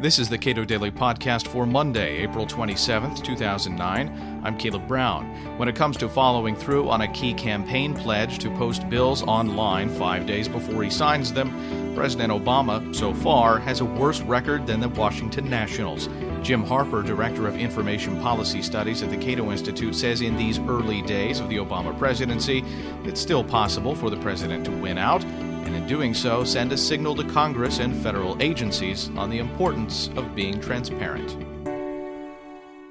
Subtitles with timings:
[0.00, 4.40] This is the Cato Daily Podcast for Monday, April 27th, 2009.
[4.42, 5.26] I'm Caleb Brown.
[5.58, 9.88] When it comes to following through on a key campaign pledge to post bills online
[9.90, 14.80] five days before he signs them, President Obama, so far, has a worse record than
[14.80, 16.08] the Washington Nationals.
[16.42, 21.02] Jim Harper, Director of Information Policy Studies at the Cato Institute, says in these early
[21.02, 22.64] days of the Obama presidency,
[23.04, 25.24] it's still possible for the president to win out
[25.72, 30.10] and in doing so, send a signal to Congress and federal agencies on the importance
[30.16, 31.34] of being transparent.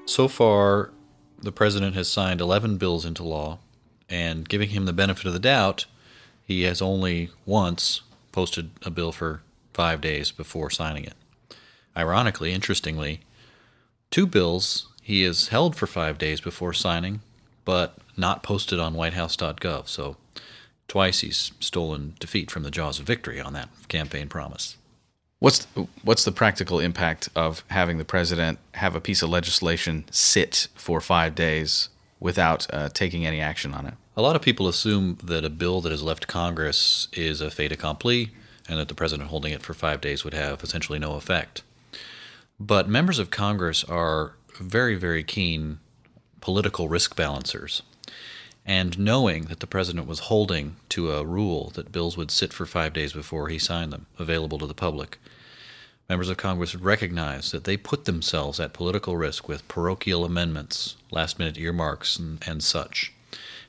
[0.04, 0.90] So far,
[1.40, 3.58] the president has signed 11 bills into law,
[4.08, 5.86] and giving him the benefit of the doubt,
[6.44, 9.42] he has only once posted a bill for
[9.72, 11.14] five days before signing it.
[11.96, 13.20] Ironically, interestingly,
[14.10, 17.20] two bills he has held for five days before signing,
[17.64, 19.86] but not posted on whitehouse.gov.
[19.86, 20.16] So
[20.92, 24.76] Twice he's stolen defeat from the jaws of victory on that campaign promise.
[25.38, 25.64] What's
[26.02, 31.00] what's the practical impact of having the president have a piece of legislation sit for
[31.00, 31.88] five days
[32.20, 33.94] without uh, taking any action on it?
[34.18, 37.72] A lot of people assume that a bill that has left Congress is a fait
[37.72, 38.32] accompli,
[38.68, 41.62] and that the president holding it for five days would have essentially no effect.
[42.60, 45.78] But members of Congress are very, very keen
[46.42, 47.80] political risk balancers
[48.64, 52.66] and knowing that the president was holding to a rule that bills would sit for
[52.66, 55.18] five days before he signed them, available to the public,
[56.08, 61.38] members of Congress recognize that they put themselves at political risk with parochial amendments, last
[61.38, 63.12] minute earmarks, and, and such.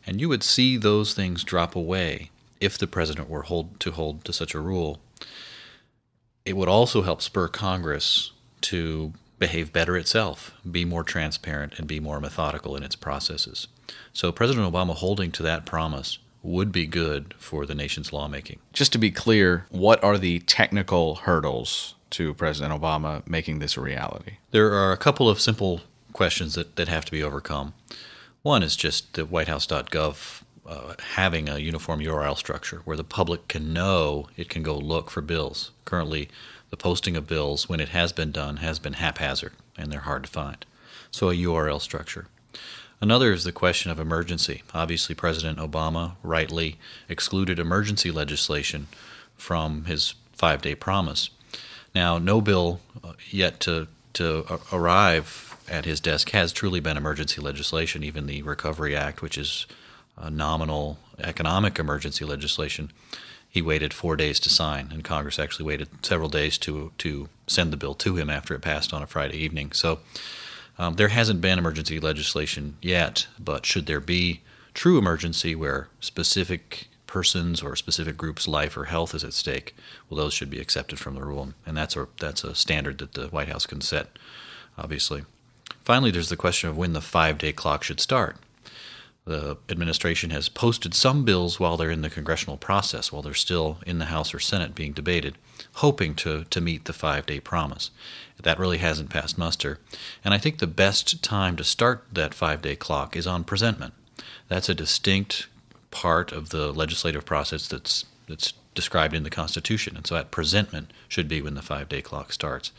[0.05, 4.25] And you would see those things drop away if the president were hold, to hold
[4.25, 4.99] to such a rule.
[6.45, 11.99] It would also help spur Congress to behave better itself, be more transparent, and be
[11.99, 13.67] more methodical in its processes.
[14.11, 18.59] So, President Obama holding to that promise would be good for the nation's lawmaking.
[18.73, 23.81] Just to be clear, what are the technical hurdles to President Obama making this a
[23.81, 24.37] reality?
[24.51, 27.73] There are a couple of simple questions that, that have to be overcome.
[28.41, 33.73] One is just the whitehouse.gov uh, having a uniform URL structure where the public can
[33.73, 35.71] know it can go look for bills.
[35.85, 36.29] Currently,
[36.69, 40.23] the posting of bills, when it has been done, has been haphazard and they're hard
[40.23, 40.65] to find.
[41.11, 42.27] So, a URL structure.
[43.03, 44.63] Another is the question of emergency.
[44.73, 46.77] Obviously, President Obama rightly
[47.09, 48.87] excluded emergency legislation
[49.35, 51.29] from his five day promise.
[51.93, 57.41] Now, no bill uh, yet to, to arrive at his desk has truly been emergency
[57.41, 58.05] legislation.
[58.05, 59.67] Even the Recovery Act, which is
[60.29, 62.89] nominal economic emergency legislation,
[63.49, 67.73] he waited four days to sign, and Congress actually waited several days to to send
[67.73, 69.73] the bill to him after it passed on a Friday evening.
[69.73, 69.99] So
[70.77, 74.41] um, there hasn't been emergency legislation yet, but should there be
[74.73, 79.75] true emergency where specific persons or specific groups' life or health is at stake,
[80.09, 83.13] well, those should be accepted from the rule, and that's a that's a standard that
[83.13, 84.17] the White House can set,
[84.77, 85.23] obviously.
[85.83, 88.37] Finally, there's the question of when the five-day clock should start.
[89.25, 93.77] The administration has posted some bills while they're in the congressional process, while they're still
[93.85, 95.37] in the House or Senate being debated,
[95.75, 97.89] hoping to, to meet the five day promise.
[98.41, 99.79] That really hasn't passed muster.
[100.25, 103.93] And I think the best time to start that five day clock is on presentment.
[104.49, 105.47] That's a distinct
[105.89, 109.95] part of the legislative process that's, that's described in the Constitution.
[109.95, 112.71] And so that presentment should be when the five day clock starts.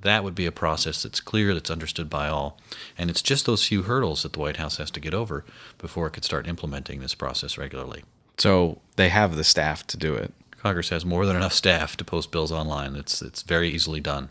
[0.00, 2.58] That would be a process that's clear, that's understood by all.
[2.96, 5.44] And it's just those few hurdles that the White House has to get over
[5.78, 8.04] before it could start implementing this process regularly.
[8.36, 10.32] So they have the staff to do it.
[10.58, 12.96] Congress has more than enough staff to post bills online.
[12.96, 14.28] It's, it's very easily done.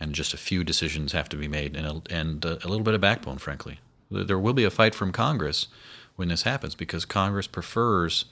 [0.00, 2.94] And just a few decisions have to be made and a, and a little bit
[2.94, 3.80] of backbone, frankly.
[4.10, 5.68] There will be a fight from Congress
[6.16, 8.26] when this happens because Congress prefers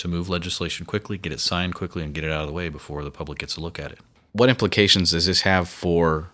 [0.00, 2.68] to move legislation quickly, get it signed quickly, and get it out of the way
[2.68, 4.00] before the public gets a look at it
[4.32, 6.30] what implications does this have for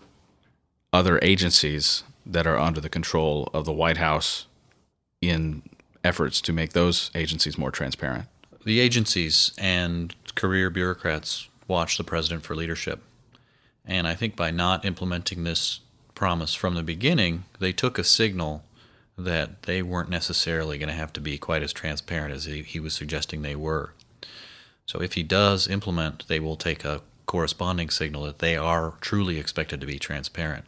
[0.93, 4.47] other agencies that are under the control of the White House
[5.21, 5.63] in
[6.03, 8.25] efforts to make those agencies more transparent?
[8.65, 13.01] The agencies and career bureaucrats watch the president for leadership.
[13.85, 15.79] And I think by not implementing this
[16.13, 18.63] promise from the beginning, they took a signal
[19.17, 22.79] that they weren't necessarily going to have to be quite as transparent as he, he
[22.79, 23.93] was suggesting they were.
[24.85, 29.37] So if he does implement, they will take a corresponding signal that they are truly
[29.37, 30.65] expected to be transparent.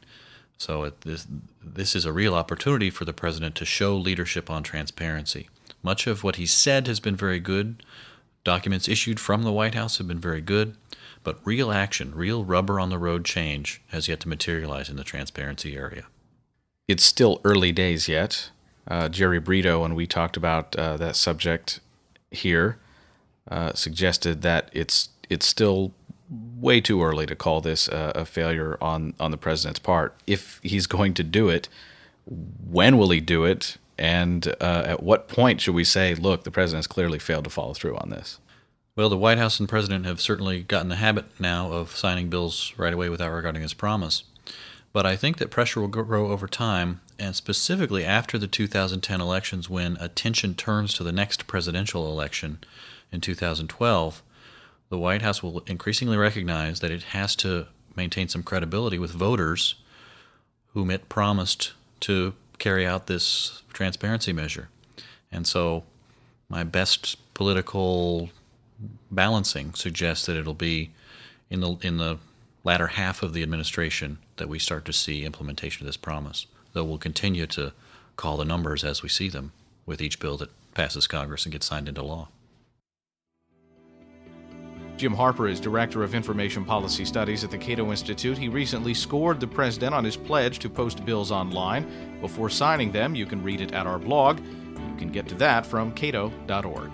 [0.57, 1.25] So this
[1.63, 5.47] this is a real opportunity for the president to show leadership on transparency.
[5.81, 7.81] Much of what he said has been very good.
[8.43, 10.75] Documents issued from the White House have been very good,
[11.23, 15.03] but real action, real rubber on the road change has yet to materialize in the
[15.03, 16.05] transparency area.
[16.89, 18.49] It's still early days yet.
[18.87, 21.81] Uh, Jerry Brito, when we talked about uh, that subject
[22.31, 22.79] here,
[23.47, 25.91] uh, suggested that it's it's still
[26.59, 30.15] way too early to call this a, a failure on on the president's part.
[30.25, 31.69] If he's going to do it,
[32.25, 33.77] when will he do it?
[33.99, 37.75] And uh, at what point should we say, look, the president's clearly failed to follow
[37.75, 38.39] through on this?
[38.95, 42.73] Well, the White House and president have certainly gotten the habit now of signing bills
[42.77, 44.23] right away without regarding his promise.
[44.91, 49.69] But I think that pressure will grow over time, and specifically after the 2010 elections,
[49.69, 52.59] when attention turns to the next presidential election
[53.11, 54.23] in 2012,
[54.89, 59.75] the White House will increasingly recognize that it has to maintain some credibility with voters
[60.73, 64.69] whom it promised to carry out this transparency measure.
[65.31, 65.83] And so,
[66.49, 68.29] my best political
[69.11, 70.91] balancing suggests that it'll be
[71.49, 72.17] in the in the
[72.63, 76.47] latter half of the administration that we start to see implementation of this promise.
[76.73, 77.73] Though we'll continue to
[78.15, 79.51] call the numbers as we see them
[79.85, 82.29] with each bill that passes Congress and gets signed into law.
[84.97, 88.37] Jim Harper is Director of Information Policy Studies at the Cato Institute.
[88.37, 92.19] He recently scored the president on his pledge to post bills online.
[92.19, 94.41] Before signing them, you can read it at our blog.
[94.41, 96.91] You can get to that from cato.org.